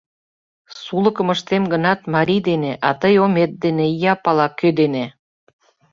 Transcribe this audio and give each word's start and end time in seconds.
Сулыкым 0.81 1.27
ыштем 1.35 1.63
гынат, 1.73 1.99
марий 2.13 2.41
дене, 2.49 2.71
а 2.87 2.89
тый 3.01 3.15
омет 3.25 3.51
дене, 3.63 3.85
ия 3.95 4.13
пала, 4.23 4.47
кӧ 4.59 4.69
дене. 4.79 5.05